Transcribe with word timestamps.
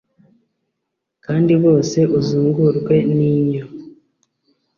Kandi 1.25 1.53
bose 1.63 1.99
uzungurwe 2.19 2.95
ninyo 3.15 3.63